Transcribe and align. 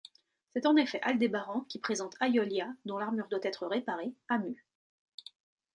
C’est 0.53 0.65
en 0.65 0.77
effet 0.77 0.99
Aldébaran 1.03 1.61
qui 1.69 1.77
présente 1.77 2.15
Aiolia, 2.21 2.67
dont 2.85 2.97
l’armure 2.97 3.27
doit 3.27 3.37
être 3.43 3.67
réparée, 3.67 4.15
à 4.29 4.39
Mû. 4.39 4.65